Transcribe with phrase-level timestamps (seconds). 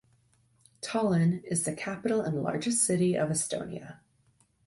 [0.81, 3.99] Tallinn is the capital and largest city of Estonia.